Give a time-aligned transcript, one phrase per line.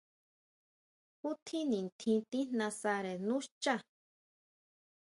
[1.19, 3.75] ¿Ju tjín nitjín tíjnasare nú xchá?